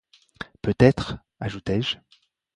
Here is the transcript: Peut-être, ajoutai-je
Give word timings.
Peut-être, 0.63 1.19
ajoutai-je 1.39 1.97